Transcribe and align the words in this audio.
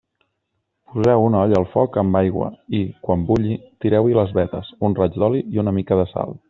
Poseu 0.93 1.25
una 1.25 1.41
olla 1.41 1.59
al 1.59 1.67
foc 1.75 1.99
amb 2.03 2.19
aigua 2.21 2.49
i, 2.79 2.81
quan 3.07 3.29
bulli, 3.31 3.61
tireu-hi 3.85 4.19
les 4.21 4.35
vetes, 4.43 4.77
un 4.89 5.01
raig 5.03 5.23
d'oli 5.25 5.49
i 5.57 5.65
una 5.67 5.81
mica 5.81 6.05
de 6.05 6.13
sal. 6.15 6.39